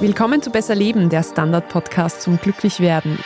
[0.00, 3.18] Willkommen zu Besser Leben, der Standard-Podcast zum Glücklichwerden.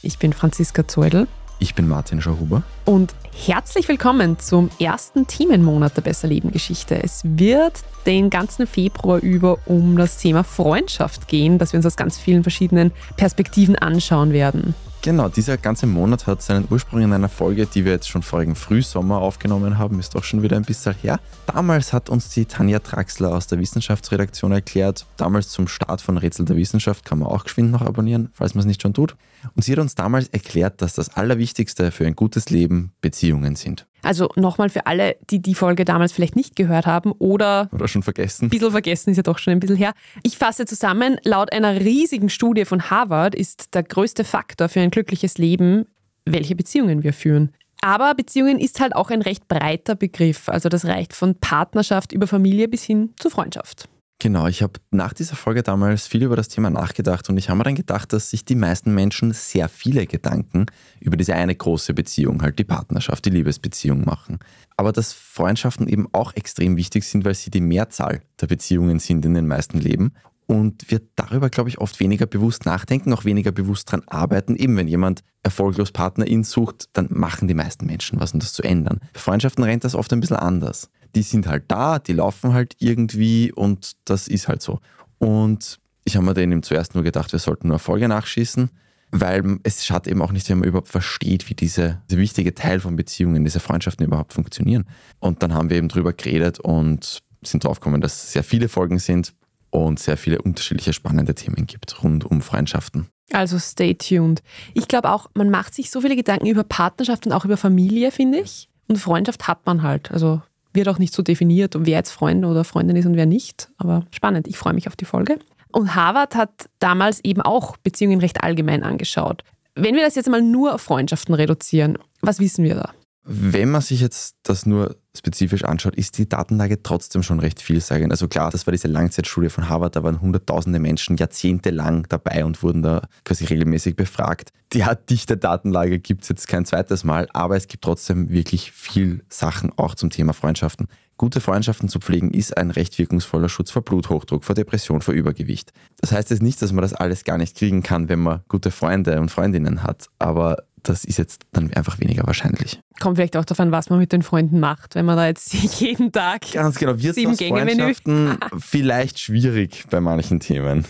[0.00, 1.28] Ich bin Franziska Zeudel.
[1.58, 2.62] Ich bin Martin Schauhuber.
[2.86, 7.02] Und herzlich willkommen zum ersten Themenmonat der Besser Leben Geschichte.
[7.02, 11.96] Es wird den ganzen Februar über um das Thema Freundschaft gehen, das wir uns aus
[11.96, 14.74] ganz vielen verschiedenen Perspektiven anschauen werden.
[15.04, 18.54] Genau, dieser ganze Monat hat seinen Ursprung in einer Folge, die wir jetzt schon vorigen
[18.54, 21.18] Frühsommer aufgenommen haben, ist doch schon wieder ein bisschen her.
[21.46, 26.44] Damals hat uns die Tanja Traxler aus der Wissenschaftsredaktion erklärt, damals zum Start von Rätsel
[26.44, 29.16] der Wissenschaft kann man auch geschwind noch abonnieren, falls man es nicht schon tut.
[29.56, 33.88] Und sie hat uns damals erklärt, dass das Allerwichtigste für ein gutes Leben Beziehungen sind.
[34.02, 38.02] Also nochmal für alle, die die Folge damals vielleicht nicht gehört haben oder, oder schon
[38.02, 38.46] vergessen.
[38.46, 39.94] Ein bisschen vergessen ist ja doch schon ein bisschen her.
[40.22, 44.90] Ich fasse zusammen, laut einer riesigen Studie von Harvard ist der größte Faktor für ein
[44.90, 45.86] glückliches Leben,
[46.24, 47.52] welche Beziehungen wir führen.
[47.80, 50.48] Aber Beziehungen ist halt auch ein recht breiter Begriff.
[50.48, 53.88] Also das reicht von Partnerschaft über Familie bis hin zu Freundschaft.
[54.22, 57.58] Genau, ich habe nach dieser Folge damals viel über das Thema nachgedacht und ich habe
[57.58, 60.66] mir dann gedacht, dass sich die meisten Menschen sehr viele Gedanken
[61.00, 64.38] über diese eine große Beziehung, halt die Partnerschaft, die Liebesbeziehung machen.
[64.76, 69.24] Aber dass Freundschaften eben auch extrem wichtig sind, weil sie die Mehrzahl der Beziehungen sind
[69.24, 70.12] in den meisten Leben
[70.46, 74.54] und wir darüber, glaube ich, oft weniger bewusst nachdenken, auch weniger bewusst daran arbeiten.
[74.54, 78.62] Eben wenn jemand erfolglos PartnerIn sucht, dann machen die meisten Menschen was, um das zu
[78.62, 79.00] ändern.
[79.14, 82.74] Bei Freundschaften rennt das oft ein bisschen anders die sind halt da, die laufen halt
[82.78, 84.80] irgendwie und das ist halt so.
[85.18, 88.70] Und ich habe mir dann eben zuerst nur gedacht, wir sollten nur Erfolge nachschießen,
[89.10, 92.80] weil es schadet eben auch nicht, wenn man überhaupt versteht, wie diese, diese wichtige Teil
[92.80, 94.84] von Beziehungen, diese Freundschaften überhaupt funktionieren.
[95.20, 98.68] Und dann haben wir eben drüber geredet und sind drauf gekommen, dass es sehr viele
[98.68, 99.34] Folgen sind
[99.70, 103.08] und sehr viele unterschiedliche spannende Themen gibt rund um Freundschaften.
[103.32, 104.42] Also stay tuned.
[104.74, 108.10] Ich glaube auch, man macht sich so viele Gedanken über Partnerschaft und auch über Familie,
[108.10, 108.68] finde ich.
[108.88, 110.10] Und Freundschaft hat man halt.
[110.10, 113.70] Also wird auch nicht so definiert, wer jetzt Freund oder Freundin ist und wer nicht.
[113.78, 115.38] Aber spannend, ich freue mich auf die Folge.
[115.72, 119.42] Und Harvard hat damals eben auch Beziehungen recht allgemein angeschaut.
[119.74, 122.92] Wenn wir das jetzt mal nur auf Freundschaften reduzieren, was wissen wir da?
[123.24, 128.10] Wenn man sich jetzt das nur spezifisch anschaut, ist die Datenlage trotzdem schon recht vielsagend.
[128.10, 132.62] Also klar, das war diese Langzeitstudie von Harvard, da waren hunderttausende Menschen jahrzehntelang dabei und
[132.64, 134.50] wurden da quasi regelmäßig befragt.
[134.72, 138.72] Die hat dichte Datenlage gibt es jetzt kein zweites Mal, aber es gibt trotzdem wirklich
[138.72, 140.88] viel Sachen auch zum Thema Freundschaften.
[141.16, 145.72] Gute Freundschaften zu pflegen ist ein recht wirkungsvoller Schutz vor Bluthochdruck, vor Depression, vor Übergewicht.
[146.00, 148.72] Das heißt jetzt nicht, dass man das alles gar nicht kriegen kann, wenn man gute
[148.72, 152.80] Freunde und Freundinnen hat, aber das ist jetzt dann einfach weniger wahrscheinlich.
[153.00, 156.12] Kommt vielleicht auch davon, was man mit den Freunden macht, wenn man da jetzt jeden
[156.12, 157.94] Tag Ganz genau, wird sieben Gänge Menü.
[158.58, 160.84] vielleicht schwierig bei manchen Themen.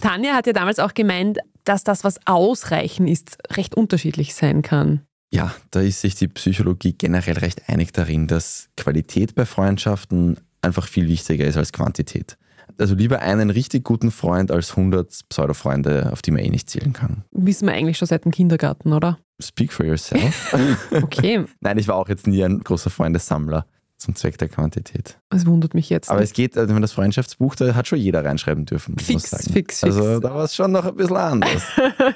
[0.00, 5.02] Tanja hat ja damals auch gemeint, dass das, was ausreichen ist, recht unterschiedlich sein kann.
[5.32, 10.86] Ja, da ist sich die Psychologie generell recht einig darin, dass Qualität bei Freundschaften einfach
[10.86, 12.38] viel wichtiger ist als Quantität
[12.78, 16.92] also lieber einen richtig guten Freund als 100 Pseudo-Freunde, auf die man eh nicht zählen
[16.92, 17.24] kann.
[17.30, 19.18] Wissen wir eigentlich schon seit dem Kindergarten, oder?
[19.40, 20.54] Speak for yourself.
[20.90, 21.44] okay.
[21.60, 23.66] Nein, ich war auch jetzt nie ein großer Freundessammler
[23.98, 25.18] zum Zweck der Quantität.
[25.30, 26.10] Es wundert mich jetzt.
[26.10, 26.30] Aber nicht.
[26.30, 28.98] es geht, also das Freundschaftsbuch, da hat schon jeder reinschreiben dürfen.
[28.98, 29.84] Fix, fix, fix.
[29.84, 31.62] Also da war es schon noch ein bisschen anders.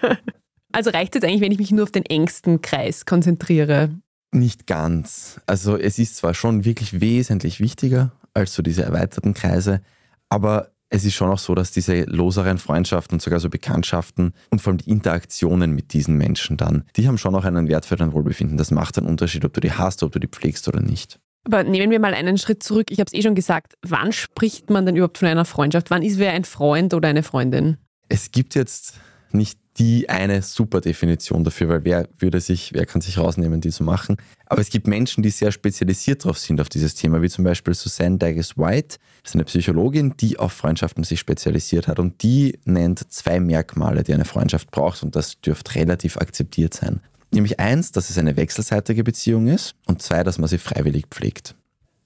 [0.72, 3.90] also reicht es eigentlich, wenn ich mich nur auf den engsten Kreis konzentriere?
[4.32, 5.40] Nicht ganz.
[5.46, 9.80] Also es ist zwar schon wirklich wesentlich wichtiger als so diese erweiterten Kreise,
[10.30, 14.60] aber es ist schon auch so, dass diese loseren Freundschaften und sogar so Bekanntschaften und
[14.60, 17.96] vor allem die Interaktionen mit diesen Menschen dann, die haben schon auch einen Wert für
[17.96, 18.56] dein Wohlbefinden.
[18.56, 21.20] Das macht einen Unterschied, ob du die hast, ob du die pflegst oder nicht.
[21.44, 22.90] Aber nehmen wir mal einen Schritt zurück.
[22.90, 23.74] Ich habe es eh schon gesagt.
[23.82, 25.90] Wann spricht man denn überhaupt von einer Freundschaft?
[25.90, 27.78] Wann ist wer ein Freund oder eine Freundin?
[28.08, 28.94] Es gibt jetzt
[29.30, 33.70] nicht die eine super Definition dafür, weil wer würde sich, wer kann sich rausnehmen, die
[33.70, 34.18] zu machen.
[34.44, 37.72] Aber es gibt Menschen, die sehr spezialisiert drauf sind auf dieses Thema, wie zum Beispiel
[37.72, 38.98] Susanne Daggis White.
[39.22, 44.02] Das ist eine Psychologin, die auf Freundschaften sich spezialisiert hat und die nennt zwei Merkmale,
[44.02, 47.00] die eine Freundschaft braucht und das dürfte relativ akzeptiert sein.
[47.32, 51.54] Nämlich eins, dass es eine wechselseitige Beziehung ist und zwei, dass man sie freiwillig pflegt.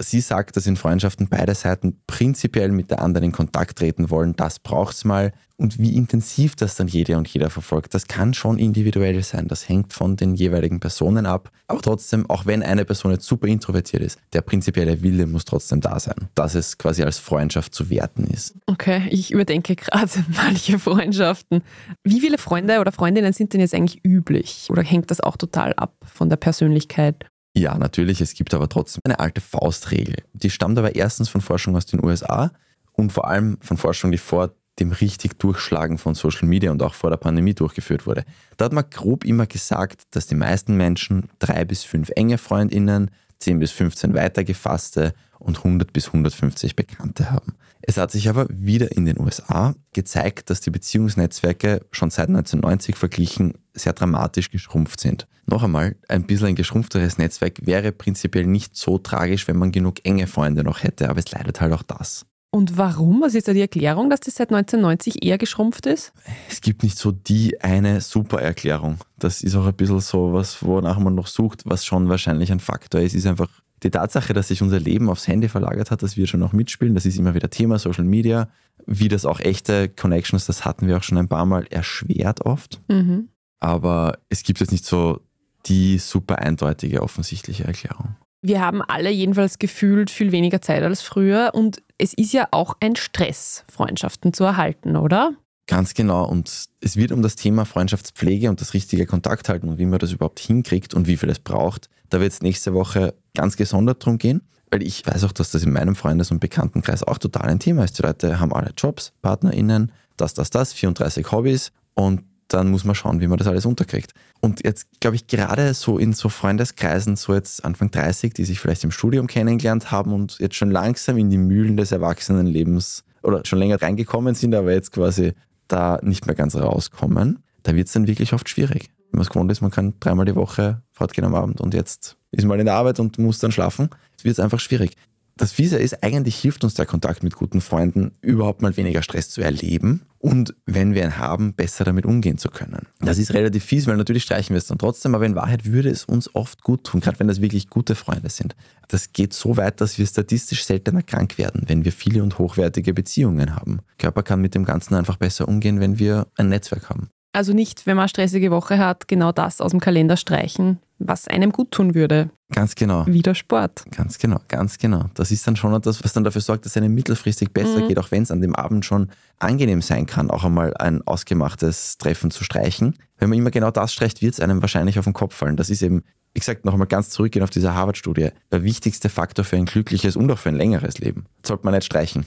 [0.01, 4.35] Sie sagt, dass in Freundschaften beide Seiten prinzipiell mit der anderen in Kontakt treten wollen.
[4.35, 5.33] Das braucht es mal.
[5.57, 9.47] Und wie intensiv das dann jeder und jeder verfolgt, das kann schon individuell sein.
[9.47, 11.51] Das hängt von den jeweiligen Personen ab.
[11.69, 15.81] Aber trotzdem, auch wenn eine Person jetzt super introvertiert ist, der prinzipielle Wille muss trotzdem
[15.81, 18.57] da sein, dass es quasi als Freundschaft zu werten ist.
[18.67, 21.63] Okay, ich überdenke gerade manche Freundschaften.
[22.03, 24.67] Wie viele Freunde oder Freundinnen sind denn jetzt eigentlich üblich?
[24.71, 27.27] Oder hängt das auch total ab von der Persönlichkeit?
[27.57, 28.21] Ja, natürlich.
[28.21, 30.17] Es gibt aber trotzdem eine alte Faustregel.
[30.33, 32.51] Die stammt aber erstens von Forschung aus den USA
[32.93, 36.95] und vor allem von Forschung, die vor dem richtig Durchschlagen von Social Media und auch
[36.95, 38.25] vor der Pandemie durchgeführt wurde.
[38.57, 43.13] Da hat man grob immer gesagt, dass die meisten Menschen drei bis fünf enge Freundinnen,
[43.39, 47.55] 10 bis 15 weitergefasste und 100 bis 150 Bekannte haben.
[47.83, 52.97] Es hat sich aber wieder in den USA gezeigt, dass die Beziehungsnetzwerke schon seit 1990
[52.97, 55.27] verglichen sehr dramatisch geschrumpft sind.
[55.47, 60.05] Noch einmal, ein bisschen ein geschrumpfteres Netzwerk wäre prinzipiell nicht so tragisch, wenn man genug
[60.05, 62.25] enge Freunde noch hätte, aber es leidet halt auch das.
[62.51, 63.21] Und warum?
[63.21, 66.13] Was ist da die Erklärung, dass das seit 1990 eher geschrumpft ist?
[66.49, 68.99] Es gibt nicht so die eine super Erklärung.
[69.19, 72.61] Das ist auch ein bisschen so was, wonach man noch sucht, was schon wahrscheinlich ein
[72.61, 73.51] Faktor ist, ist einfach
[73.85, 76.95] die Tatsache, dass sich unser Leben aufs Handy verlagert hat, dass wir schon noch mitspielen.
[76.95, 78.49] Das ist immer wieder Thema, Social Media.
[78.87, 82.81] Wie das auch echte Connections, das hatten wir auch schon ein paar Mal, erschwert oft.
[82.89, 83.29] Mhm.
[83.61, 85.21] Aber es gibt jetzt nicht so
[85.67, 88.17] die super eindeutige, offensichtliche Erklärung.
[88.43, 92.77] Wir haben alle jedenfalls gefühlt viel weniger Zeit als früher und es ist ja auch
[92.81, 95.33] ein Stress, Freundschaften zu erhalten, oder?
[95.67, 96.29] Ganz genau.
[96.29, 99.99] Und es wird um das Thema Freundschaftspflege und das richtige Kontakt halten und wie man
[99.99, 101.89] das überhaupt hinkriegt und wie viel es braucht.
[102.11, 105.63] Da wird es nächste Woche ganz gesondert drum gehen, weil ich weiß auch, dass das
[105.63, 107.99] in meinem Freundes- und Bekanntenkreis auch total ein Thema ist.
[107.99, 112.95] Die Leute haben alle Jobs, PartnerInnen, das, das, das, 34 Hobbys und dann muss man
[112.95, 114.13] schauen, wie man das alles unterkriegt.
[114.41, 118.61] Und jetzt glaube ich gerade so in so Freundeskreisen, so jetzt Anfang 30, die sich
[118.61, 123.43] vielleicht im Studium kennengelernt haben und jetzt schon langsam in die Mühlen des Erwachsenenlebens oder
[123.45, 125.33] schon länger reingekommen sind, aber jetzt quasi
[125.69, 128.91] da nicht mehr ganz rauskommen, da wird es dann wirklich oft schwierig.
[129.15, 132.17] Wenn man es gewohnt ist, man kann dreimal die Woche fortgehen am Abend und jetzt
[132.33, 133.89] ist man in der Arbeit und muss dann schlafen,
[134.19, 134.97] es wird einfach schwierig
[135.37, 139.31] das Fiese ist, eigentlich hilft uns der Kontakt mit guten Freunden, überhaupt mal weniger Stress
[139.31, 142.87] zu erleben und wenn wir ihn haben, besser damit umgehen zu können.
[143.01, 145.91] Das ist relativ fies, weil natürlich streichen wir es dann trotzdem, aber in Wahrheit würde
[145.91, 148.55] es uns oft gut tun, gerade wenn das wirklich gute Freunde sind.
[148.89, 152.95] Das geht so weit, dass wir statistisch seltener krank werden, wenn wir viele und hochwertige
[152.95, 153.81] Beziehungen haben.
[153.99, 157.09] Körper kann mit dem Ganzen einfach besser umgehen, wenn wir ein Netzwerk haben.
[157.35, 161.27] Also nicht, wenn man eine stressige Woche hat, genau das aus dem Kalender streichen, was
[161.27, 162.31] einem gut tun würde.
[162.53, 163.05] Ganz genau.
[163.09, 163.85] Wieder Sport.
[163.91, 165.07] Ganz genau, ganz genau.
[165.15, 167.89] Das ist dann schon etwas, was dann dafür sorgt, dass es einem mittelfristig besser mhm.
[167.89, 169.09] geht, auch wenn es an dem Abend schon
[169.41, 172.95] angenehm sein kann, auch einmal ein ausgemachtes Treffen zu streichen.
[173.19, 175.57] Wenn man immer genau das streicht, wird es einem wahrscheinlich auf den Kopf fallen.
[175.57, 176.05] Das ist eben,
[176.35, 180.15] wie gesagt, noch einmal ganz zurückgehen auf diese Harvard-Studie, der wichtigste Faktor für ein glückliches
[180.15, 181.27] und auch für ein längeres Leben.
[181.43, 182.27] Das sollte man nicht streichen.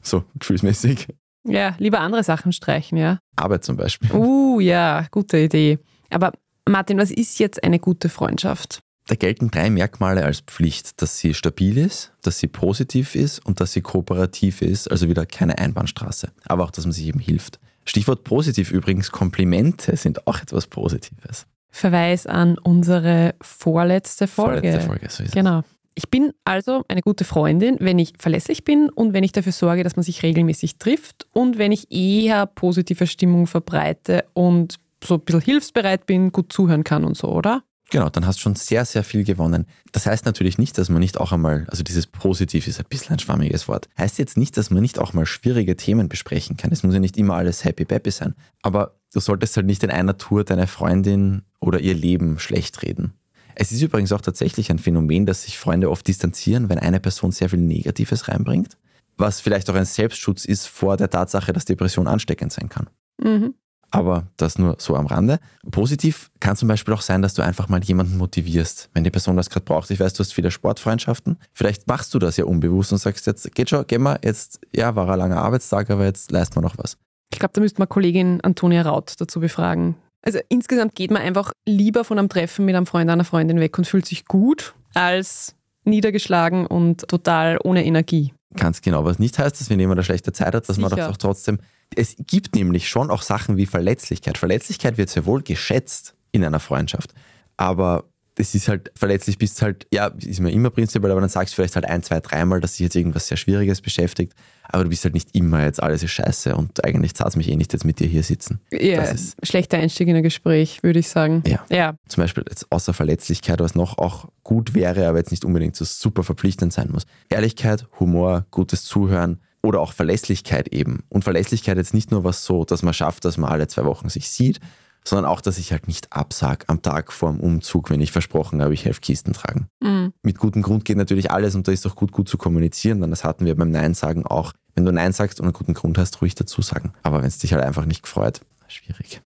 [0.00, 1.08] So, gefühlsmäßig.
[1.44, 3.18] Ja, lieber andere Sachen streichen, ja.
[3.36, 4.12] Arbeit zum Beispiel.
[4.12, 5.78] Uh, ja, gute Idee.
[6.10, 6.32] Aber
[6.68, 8.80] Martin, was ist jetzt eine gute Freundschaft?
[9.08, 13.60] Da gelten drei Merkmale als Pflicht, dass sie stabil ist, dass sie positiv ist und
[13.60, 16.30] dass sie kooperativ ist, also wieder keine Einbahnstraße.
[16.46, 17.58] Aber auch, dass man sich eben hilft.
[17.84, 21.46] Stichwort positiv übrigens, Komplimente sind auch etwas Positives.
[21.70, 24.60] Verweis an unsere vorletzte Folge.
[24.60, 25.62] Vorletzte Folge, so ist Genau.
[25.94, 29.84] Ich bin also eine gute Freundin, wenn ich verlässlich bin und wenn ich dafür sorge,
[29.84, 35.20] dass man sich regelmäßig trifft und wenn ich eher positive Stimmung verbreite und so ein
[35.20, 37.62] bisschen hilfsbereit bin, gut zuhören kann und so, oder?
[37.90, 39.66] Genau, dann hast du schon sehr, sehr viel gewonnen.
[39.92, 43.12] Das heißt natürlich nicht, dass man nicht auch einmal, also dieses Positiv ist ein bisschen
[43.12, 46.72] ein schwammiges Wort, heißt jetzt nicht, dass man nicht auch mal schwierige Themen besprechen kann.
[46.72, 48.34] Es muss ja nicht immer alles happy-peppy sein.
[48.62, 53.12] Aber du solltest halt nicht in einer Tour deine Freundin oder ihr Leben schlecht reden.
[53.54, 57.32] Es ist übrigens auch tatsächlich ein Phänomen, dass sich Freunde oft distanzieren, wenn eine Person
[57.32, 58.76] sehr viel Negatives reinbringt,
[59.16, 62.88] was vielleicht auch ein Selbstschutz ist vor der Tatsache, dass Depression ansteckend sein kann.
[63.22, 63.54] Mhm.
[63.94, 65.38] Aber das nur so am Rande.
[65.70, 69.36] Positiv kann zum Beispiel auch sein, dass du einfach mal jemanden motivierst, wenn die Person
[69.36, 69.90] das gerade braucht.
[69.90, 71.36] Ich weiß, du hast viele Sportfreundschaften.
[71.52, 74.96] Vielleicht machst du das ja unbewusst und sagst jetzt, geht schon, gehen wir, jetzt, ja,
[74.96, 76.96] war ein langer Arbeitstag, aber jetzt leisten wir noch was.
[77.32, 79.96] Ich glaube, da müsste man Kollegin Antonia Raut dazu befragen.
[80.22, 83.76] Also insgesamt geht man einfach lieber von einem Treffen mit einem Freund, einer Freundin weg
[83.76, 88.32] und fühlt sich gut, als niedergeschlagen und total ohne Energie.
[88.54, 90.88] Ganz genau, was nicht heißt, dass wenn jemand eine schlechte Zeit hat, dass Sicher.
[90.88, 91.58] man doch trotzdem.
[91.94, 94.38] Es gibt nämlich schon auch Sachen wie Verletzlichkeit.
[94.38, 97.12] Verletzlichkeit wird sehr wohl geschätzt in einer Freundschaft.
[97.56, 101.52] Aber das ist halt, verletzlich bist halt, ja, ist mir immer prinzipiell, aber dann sagst
[101.52, 104.32] du vielleicht halt ein, zwei, dreimal, dass sich jetzt irgendwas sehr Schwieriges beschäftigt,
[104.64, 107.48] aber du bist halt nicht immer jetzt alles ist scheiße und eigentlich zahlt es mich
[107.48, 108.60] eh nicht jetzt mit dir hier sitzen.
[108.70, 111.42] Ja, ist, schlechter Einstieg in ein Gespräch, würde ich sagen.
[111.46, 111.64] Ja.
[111.68, 111.94] ja.
[112.08, 115.84] Zum Beispiel jetzt außer Verletzlichkeit, was noch auch gut wäre, aber jetzt nicht unbedingt so
[115.84, 117.06] super verpflichtend sein muss.
[117.28, 121.04] Ehrlichkeit, Humor, gutes Zuhören, oder auch Verlässlichkeit eben.
[121.08, 124.08] Und Verlässlichkeit jetzt nicht nur was so, dass man schafft, dass man alle zwei Wochen
[124.08, 124.58] sich sieht,
[125.04, 128.62] sondern auch, dass ich halt nicht absag am Tag vor dem Umzug, wenn ich versprochen
[128.62, 129.66] habe, ich helfe Kisten tragen.
[129.82, 130.12] Mhm.
[130.22, 133.00] Mit gutem Grund geht natürlich alles und da ist auch gut, gut zu kommunizieren.
[133.00, 134.52] Dann das hatten wir beim Nein sagen auch.
[134.74, 136.92] Wenn du Nein sagst und einen guten Grund hast, ruhig dazu sagen.
[137.02, 139.20] Aber wenn es dich halt einfach nicht gefreut, schwierig.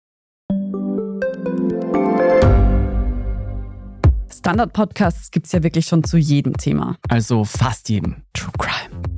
[4.33, 6.97] Standard-Podcasts gibt es ja wirklich schon zu jedem Thema.
[7.09, 8.23] Also fast jedem.
[8.33, 9.16] True Crime.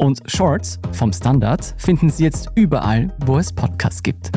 [0.00, 4.30] Und Shorts vom Standard finden Sie jetzt überall, wo es Podcasts gibt.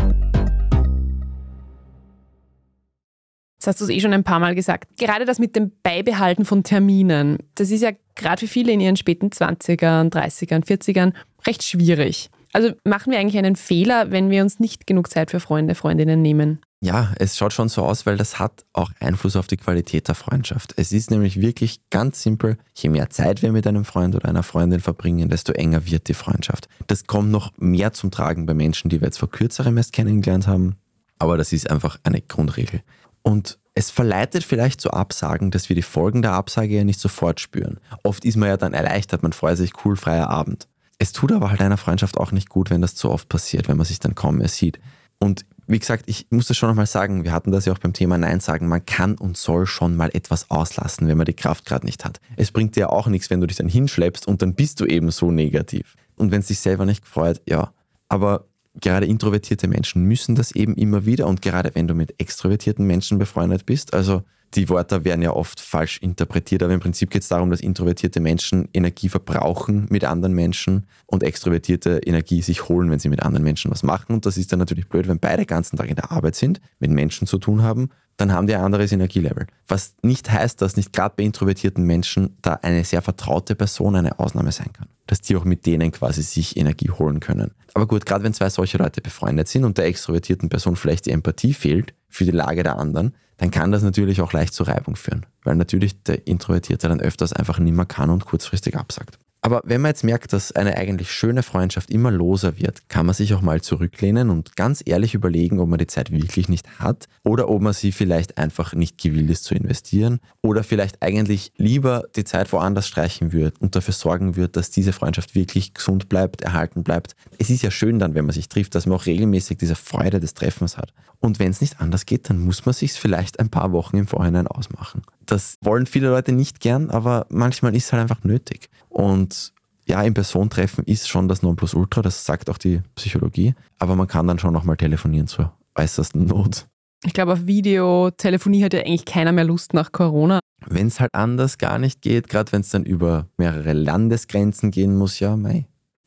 [3.56, 4.98] Jetzt hast du es eh schon ein paar Mal gesagt.
[4.98, 8.98] Gerade das mit dem Beibehalten von Terminen, das ist ja gerade für viele in ihren
[8.98, 11.14] späten 20ern, 30ern, 40ern
[11.48, 12.30] recht schwierig.
[12.52, 16.22] Also machen wir eigentlich einen Fehler, wenn wir uns nicht genug Zeit für Freunde, Freundinnen
[16.22, 16.60] nehmen?
[16.84, 20.16] Ja, es schaut schon so aus, weil das hat auch Einfluss auf die Qualität der
[20.16, 20.74] Freundschaft.
[20.76, 24.44] Es ist nämlich wirklich ganz simpel, je mehr Zeit wir mit einem Freund oder einer
[24.44, 26.68] Freundin verbringen, desto enger wird die Freundschaft.
[26.88, 30.46] Das kommt noch mehr zum Tragen bei Menschen, die wir jetzt vor kürzerem erst kennengelernt
[30.46, 30.76] haben,
[31.20, 32.82] aber das ist einfach eine Grundregel.
[33.22, 37.40] Und es verleitet vielleicht zu Absagen, dass wir die Folgen der Absage ja nicht sofort
[37.40, 37.80] spüren.
[38.04, 40.68] Oft ist man ja dann erleichtert, man freut sich, cool, freier Abend.
[41.00, 43.78] Es tut aber halt einer Freundschaft auch nicht gut, wenn das zu oft passiert, wenn
[43.78, 44.82] man sich dann kaum mehr sieht.
[45.18, 47.94] Und wie gesagt, ich muss das schon nochmal sagen, wir hatten das ja auch beim
[47.94, 51.66] Thema Nein sagen, man kann und soll schon mal etwas auslassen, wenn man die Kraft
[51.66, 52.20] gerade nicht hat.
[52.36, 55.12] Es bringt dir auch nichts, wenn du dich dann hinschleppst und dann bist du eben
[55.12, 55.96] so negativ.
[56.16, 57.74] Und wenn es dich selber nicht freut, ja.
[58.10, 58.46] Aber
[58.82, 63.20] gerade introvertierte Menschen müssen das eben immer wieder und gerade wenn du mit extrovertierten Menschen
[63.20, 64.24] befreundet bist, also
[64.56, 68.20] die Wörter werden ja oft falsch interpretiert, aber im Prinzip geht es darum, dass introvertierte
[68.20, 73.44] Menschen Energie verbrauchen mit anderen Menschen und extrovertierte Energie sich holen, wenn sie mit anderen
[73.44, 74.14] Menschen was machen.
[74.14, 76.92] Und das ist dann natürlich blöd, wenn beide ganzen Tag in der Arbeit sind, mit
[76.92, 79.48] Menschen zu tun haben, dann haben die ein anderes Energielevel.
[79.68, 84.20] Was nicht heißt, dass nicht gerade bei introvertierten Menschen da eine sehr vertraute Person eine
[84.20, 84.88] Ausnahme sein kann.
[85.08, 87.52] Dass die auch mit denen quasi sich Energie holen können.
[87.74, 91.12] Aber gut, gerade wenn zwei solche Leute befreundet sind und der extrovertierten Person vielleicht die
[91.12, 94.96] Empathie fehlt für die Lage der anderen, dann kann das natürlich auch leicht zu Reibung
[94.96, 99.20] führen, weil natürlich der Introvertierte dann öfters einfach nicht mehr kann und kurzfristig absagt.
[99.46, 103.14] Aber wenn man jetzt merkt, dass eine eigentlich schöne Freundschaft immer loser wird, kann man
[103.14, 107.10] sich auch mal zurücklehnen und ganz ehrlich überlegen, ob man die Zeit wirklich nicht hat
[107.26, 112.06] oder ob man sie vielleicht einfach nicht gewillt ist zu investieren oder vielleicht eigentlich lieber
[112.16, 116.42] die Zeit woanders streichen wird und dafür sorgen wird, dass diese Freundschaft wirklich gesund bleibt,
[116.42, 117.18] erhalten bleibt.
[117.38, 120.22] Es ist ja schön dann, wenn man sich trifft, dass man auch regelmäßig diese Freude
[120.22, 120.94] des Treffens hat.
[121.20, 124.08] Und wenn es nicht anders geht, dann muss man sich vielleicht ein paar Wochen im
[124.08, 125.02] Vorhinein ausmachen.
[125.34, 128.70] Das wollen viele Leute nicht gern, aber manchmal ist es halt einfach nötig.
[128.90, 129.52] Und
[129.88, 134.28] ja, im Persontreffen ist schon das Nonplusultra, das sagt auch die Psychologie, aber man kann
[134.28, 136.68] dann schon nochmal telefonieren zur äußersten Not.
[137.04, 140.38] Ich glaube, auf Videotelefonie hat ja eigentlich keiner mehr Lust nach Corona.
[140.68, 144.96] Wenn es halt anders gar nicht geht, gerade wenn es dann über mehrere Landesgrenzen gehen
[144.96, 145.66] muss, ja, mei.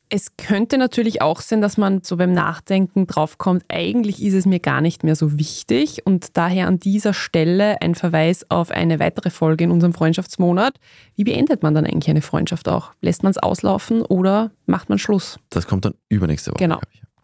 [0.09, 4.61] Es könnte natürlich auch sein, dass man so beim Nachdenken draufkommt, eigentlich ist es mir
[4.61, 9.31] gar nicht mehr so wichtig und daher an dieser Stelle ein Verweis auf eine weitere
[9.31, 10.79] Folge in unserem Freundschaftsmonat.
[11.17, 12.93] Wie beendet man dann eigentlich eine Freundschaft auch?
[13.01, 15.41] Lässt man es auslaufen oder macht man Schluss?
[15.51, 16.59] Das kommt dann übernächste Woche.
[16.59, 16.79] Genau.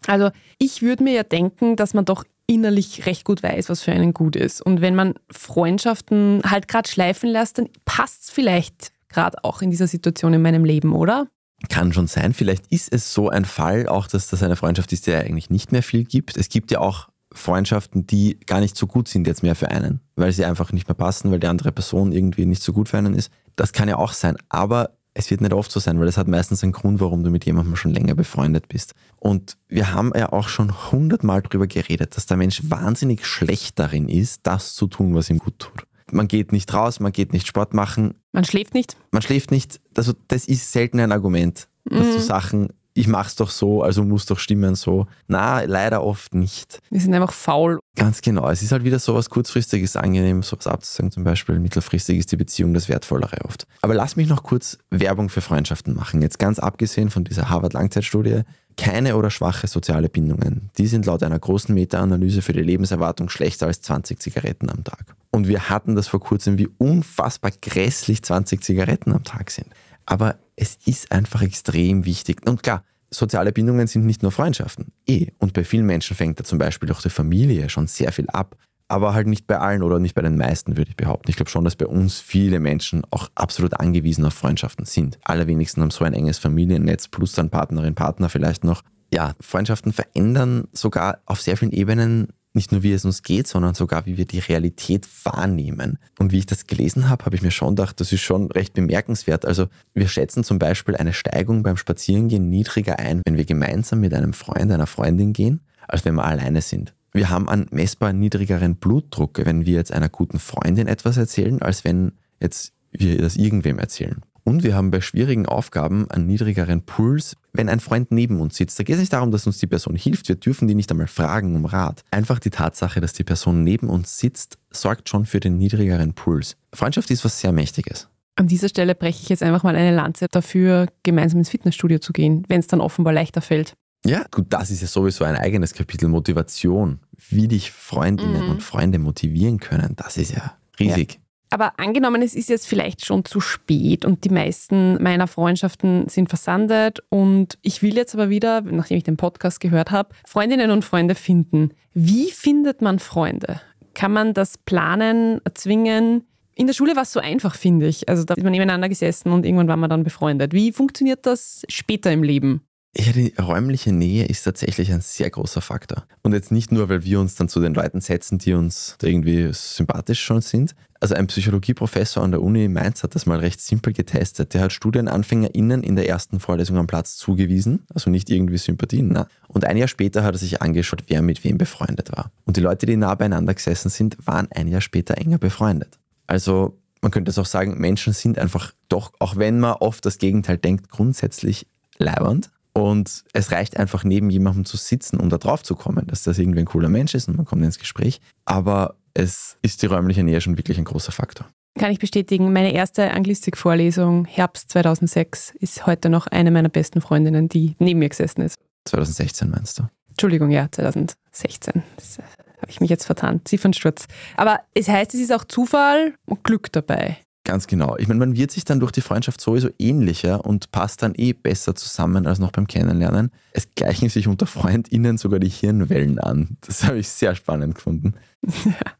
[0.09, 3.93] Also ich würde mir ja denken, dass man doch innerlich recht gut weiß, was für
[3.93, 4.61] einen gut ist.
[4.61, 9.71] Und wenn man Freundschaften halt gerade schleifen lässt, dann passt es vielleicht gerade auch in
[9.71, 11.29] dieser Situation in meinem Leben, oder?
[11.69, 12.33] Kann schon sein.
[12.35, 15.73] Vielleicht ist es so ein Fall, auch dass das eine Freundschaft ist, die eigentlich nicht
[15.73, 16.37] mehr viel gibt.
[16.37, 20.01] Es gibt ja auch Freundschaften, die gar nicht so gut sind jetzt mehr für einen,
[20.17, 22.99] weil sie einfach nicht mehr passen, weil die andere Person irgendwie nicht so gut für
[22.99, 23.31] einen ist.
[23.57, 24.37] Das kann ja auch sein.
[24.49, 27.31] Aber es wird nicht oft so sein, weil es hat meistens einen Grund, warum du
[27.31, 28.95] mit jemandem schon länger befreundet bist.
[29.17, 34.09] Und wir haben ja auch schon hundertmal darüber geredet, dass der Mensch wahnsinnig schlecht darin
[34.09, 37.47] ist, das zu tun, was ihm gut tut man geht nicht raus, man geht nicht
[37.47, 38.15] Sport machen.
[38.33, 38.97] Man schläft nicht.
[39.11, 39.81] Man schläft nicht.
[39.97, 42.13] Also das ist selten ein Argument, dass mhm.
[42.13, 45.07] du Sachen, ich mach's doch so, also muss doch stimmen so.
[45.27, 46.79] Na, leider oft nicht.
[46.91, 47.79] Wir sind einfach faul.
[47.97, 48.49] Ganz genau.
[48.49, 51.59] Es ist halt wieder so was kurzfristiges angenehm, sowas abzusagen zum Beispiel.
[51.59, 53.67] Mittelfristig ist die Beziehung das Wertvollere oft.
[53.83, 56.23] Aber lass mich noch kurz Werbung für Freundschaften machen.
[56.23, 58.43] Jetzt ganz abgesehen von dieser Harvard-Langzeitstudie.
[58.79, 60.71] Keine oder schwache soziale Bindungen.
[60.79, 65.15] Die sind laut einer großen Meta-Analyse für die Lebenserwartung schlechter als 20 Zigaretten am Tag.
[65.33, 69.69] Und wir hatten das vor kurzem, wie unfassbar grässlich 20 Zigaretten am Tag sind.
[70.05, 72.47] Aber es ist einfach extrem wichtig.
[72.47, 74.93] Und klar, soziale Bindungen sind nicht nur Freundschaften.
[75.07, 75.29] Eh.
[75.39, 78.57] Und bei vielen Menschen fängt da zum Beispiel auch die Familie schon sehr viel ab.
[78.89, 81.31] Aber halt nicht bei allen oder nicht bei den meisten, würde ich behaupten.
[81.31, 85.19] Ich glaube schon, dass bei uns viele Menschen auch absolut angewiesen auf Freundschaften sind.
[85.25, 88.83] Allerwenigsten haben so ein enges Familiennetz plus dann Partnerin, Partner vielleicht noch.
[89.15, 93.75] Ja, Freundschaften verändern sogar auf sehr vielen Ebenen nicht nur wie es uns geht, sondern
[93.75, 95.99] sogar wie wir die Realität wahrnehmen.
[96.19, 98.75] Und wie ich das gelesen habe, habe ich mir schon gedacht, das ist schon recht
[98.75, 99.47] bemerkenswert.
[99.47, 104.15] Also wir schätzen zum Beispiel eine Steigung beim Spazierengehen niedriger ein, wenn wir gemeinsam mit
[104.15, 106.95] einem Freund, einer Freundin gehen, als wenn wir alleine sind.
[107.13, 111.85] Wir haben einen messbar niedrigeren Blutdruck, wenn wir jetzt einer guten Freundin etwas erzählen, als
[111.85, 114.23] wenn jetzt wir das irgendwem erzählen.
[114.45, 118.79] Und wir haben bei schwierigen Aufgaben einen niedrigeren Puls, wenn ein Freund neben uns sitzt.
[118.79, 120.29] Da geht es nicht darum, dass uns die Person hilft.
[120.29, 122.03] Wir dürfen die nicht einmal fragen um Rat.
[122.11, 126.57] Einfach die Tatsache, dass die Person neben uns sitzt, sorgt schon für den niedrigeren Puls.
[126.75, 128.09] Freundschaft ist was sehr Mächtiges.
[128.35, 132.13] An dieser Stelle breche ich jetzt einfach mal eine Lanze dafür, gemeinsam ins Fitnessstudio zu
[132.13, 133.75] gehen, wenn es dann offenbar leichter fällt.
[134.05, 136.99] Ja, gut, das ist ja sowieso ein eigenes Kapitel Motivation.
[137.29, 138.51] Wie dich Freundinnen Mhm.
[138.51, 141.21] und Freunde motivieren können, das ist ja riesig.
[141.53, 146.31] Aber angenommen, es ist jetzt vielleicht schon zu spät und die meisten meiner Freundschaften sind
[146.31, 150.83] versandet und ich will jetzt aber wieder, nachdem ich den Podcast gehört habe, Freundinnen und
[150.83, 151.75] Freunde finden.
[151.93, 153.61] Wie findet man Freunde?
[153.93, 156.25] Kann man das planen, erzwingen?
[156.55, 158.09] In der Schule war es so einfach, finde ich.
[158.09, 160.55] Also da ist man nebeneinander gesessen und irgendwann war man dann befreundet.
[160.55, 162.63] Wie funktioniert das später im Leben?
[162.97, 166.07] Ja, die räumliche Nähe ist tatsächlich ein sehr großer Faktor.
[166.23, 169.51] Und jetzt nicht nur, weil wir uns dann zu den Leuten setzen, die uns irgendwie
[169.53, 170.75] sympathisch schon sind.
[171.03, 174.55] Also ein Psychologieprofessor an der Uni Mainz hat das mal recht simpel getestet.
[174.55, 179.09] Der hat StudienanfängerInnen in der ersten Vorlesung am Platz zugewiesen, also nicht irgendwie Sympathien.
[179.09, 179.27] Na.
[179.49, 182.31] Und ein Jahr später hat er sich angeschaut, wer mit wem befreundet war.
[182.45, 185.99] Und die Leute, die nah beieinander gesessen sind, waren ein Jahr später enger befreundet.
[186.29, 190.19] Also man könnte es auch sagen, Menschen sind einfach doch, auch wenn man oft das
[190.19, 191.67] Gegenteil denkt, grundsätzlich
[191.99, 192.53] leibernd.
[192.75, 196.39] Und es reicht einfach neben jemandem zu sitzen, um da drauf zu kommen, dass das
[196.39, 198.21] irgendwie ein cooler Mensch ist und man kommt ins Gespräch.
[198.45, 201.47] Aber es ist die räumliche Nähe schon wirklich ein großer Faktor.
[201.79, 207.49] Kann ich bestätigen, meine erste Anglistik-Vorlesung, Herbst 2006, ist heute noch eine meiner besten Freundinnen,
[207.49, 208.59] die neben mir gesessen ist.
[208.85, 209.85] 2016 meinst du?
[210.11, 211.83] Entschuldigung, ja, 2016.
[211.97, 212.23] Das äh,
[212.59, 213.41] habe ich mich jetzt vertan.
[213.45, 214.07] Ziffernsturz.
[214.37, 217.19] Aber es heißt, es ist auch Zufall und Glück dabei.
[217.45, 217.97] Ganz genau.
[217.97, 221.33] Ich meine, man wird sich dann durch die Freundschaft sowieso ähnlicher und passt dann eh
[221.33, 223.33] besser zusammen als noch beim Kennenlernen.
[223.53, 226.57] Es gleichen sich unter FreundInnen sogar die Hirnwellen an.
[226.61, 228.15] Das habe ich sehr spannend gefunden.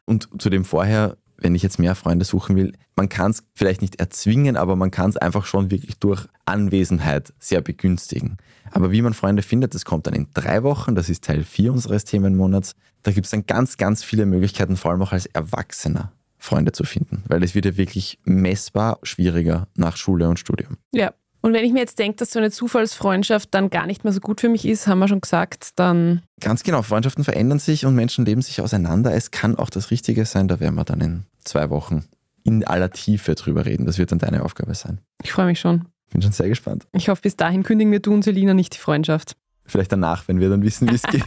[0.05, 3.81] Und zu dem vorher, wenn ich jetzt mehr Freunde suchen will, man kann es vielleicht
[3.81, 8.37] nicht erzwingen, aber man kann es einfach schon wirklich durch Anwesenheit sehr begünstigen.
[8.71, 10.95] Aber wie man Freunde findet, das kommt dann in drei Wochen.
[10.95, 12.75] Das ist Teil 4 unseres Themenmonats.
[13.03, 16.11] Da gibt es dann ganz, ganz viele Möglichkeiten, vor allem auch als Erwachsener
[16.43, 20.77] Freunde zu finden, weil es wird ja wirklich messbar schwieriger nach Schule und Studium.
[20.91, 21.13] Ja.
[21.41, 24.21] Und wenn ich mir jetzt denke, dass so eine Zufallsfreundschaft dann gar nicht mehr so
[24.21, 27.95] gut für mich ist, haben wir schon gesagt, dann Ganz genau, Freundschaften verändern sich und
[27.95, 29.13] Menschen leben sich auseinander.
[29.13, 32.05] Es kann auch das Richtige sein, da werden wir dann in zwei Wochen
[32.43, 33.85] in aller Tiefe drüber reden.
[33.85, 34.99] Das wird dann deine Aufgabe sein.
[35.21, 35.85] ich freue mich schon.
[36.11, 36.85] Bin schon sehr gespannt.
[36.93, 39.35] Ich hoffe, bis dahin kündigen wir du und Selina nicht die Freundschaft.
[39.65, 41.23] Vielleicht danach, wenn wir dann wissen, wie es geht.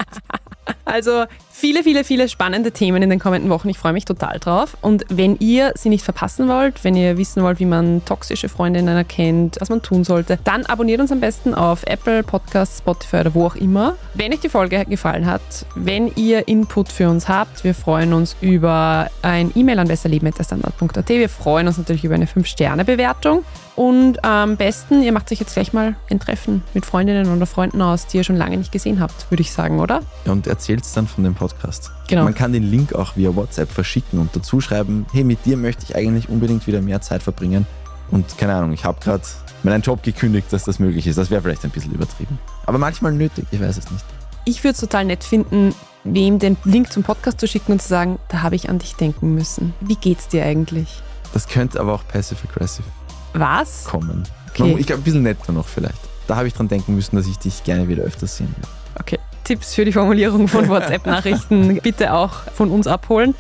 [0.84, 3.68] Also viele, viele, viele spannende Themen in den kommenden Wochen.
[3.68, 4.76] Ich freue mich total drauf.
[4.82, 8.96] Und wenn ihr sie nicht verpassen wollt, wenn ihr wissen wollt, wie man toxische Freundinnen
[8.96, 13.34] erkennt, was man tun sollte, dann abonniert uns am besten auf Apple Podcasts, Spotify oder
[13.34, 13.96] wo auch immer.
[14.14, 15.42] Wenn euch die Folge gefallen hat,
[15.74, 21.08] wenn ihr Input für uns habt, wir freuen uns über ein E-Mail an besserleben.standard.at.
[21.08, 23.44] Wir freuen uns natürlich über eine 5-Sterne-Bewertung.
[23.76, 27.82] Und am besten, ihr macht euch jetzt gleich mal ein Treffen mit Freundinnen oder Freunden
[27.82, 30.00] aus, die ihr schon lange nicht gesehen habt, würde ich sagen, oder?
[30.24, 31.90] Und erzählt dann von dem Podcast.
[32.08, 32.24] Genau.
[32.24, 35.84] Man kann den Link auch via WhatsApp verschicken und dazu schreiben, hey, mit dir möchte
[35.84, 37.66] ich eigentlich unbedingt wieder mehr Zeit verbringen.
[38.10, 39.22] Und keine Ahnung, ich habe gerade
[39.62, 41.18] meinen Job gekündigt, dass das möglich ist.
[41.18, 42.38] Das wäre vielleicht ein bisschen übertrieben.
[42.64, 44.04] Aber manchmal nötig, ich weiß es nicht.
[44.46, 47.88] Ich würde es total nett finden, wem den Link zum Podcast zu schicken und zu
[47.88, 49.74] sagen, da habe ich an dich denken müssen.
[49.80, 51.02] Wie geht's dir eigentlich?
[51.34, 52.86] Das könnte aber auch passive-aggressive
[53.34, 53.84] Was?
[53.84, 54.22] kommen.
[54.50, 54.76] Okay.
[54.78, 55.98] Ich glaube, ein bisschen netter noch vielleicht.
[56.28, 58.68] Da habe ich dran denken müssen, dass ich dich gerne wieder öfters sehen will.
[59.00, 59.18] Okay.
[59.46, 63.34] Tipps für die Formulierung von WhatsApp-Nachrichten bitte auch von uns abholen.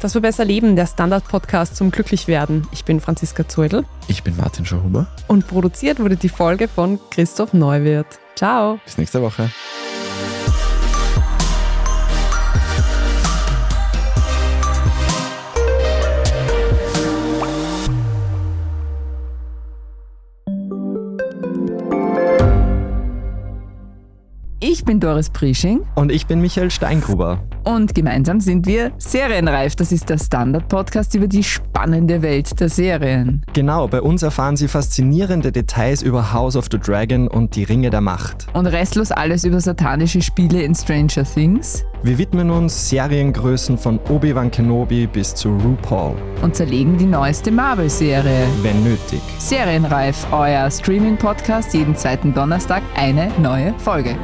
[0.00, 2.66] Das war Besser Leben, der Standard-Podcast zum Glücklichwerden.
[2.72, 5.06] Ich bin Franziska Zeudel Ich bin Martin Schauhuber.
[5.28, 8.18] und produziert wurde die Folge von Christoph Neuwirth.
[8.34, 8.80] Ciao.
[8.84, 9.50] Bis nächste Woche.
[24.64, 27.42] Ich bin Doris Prisching Und ich bin Michael Steingruber.
[27.64, 29.74] und gemeinsam sind wir Serienreif.
[29.74, 33.44] Das ist der Standard-Podcast über die spannende Welt der Serien.
[33.54, 37.90] Genau, bei uns erfahren Sie faszinierende Details über House of the Dragon und die Ringe
[37.90, 38.46] der Macht.
[38.52, 44.50] Und restlos alles über satanische Spiele in Stranger Things Wir widmen uns Seriengrößen von Obi-Wan
[44.50, 48.48] Kenobi bis zu RuPaul, und zerlegen die neueste Marvel-Serie.
[48.62, 49.20] wenn nötig.
[49.38, 54.16] Serienreif, euer Streaming-Podcast jeden zweiten Donnerstag eine neue Folge.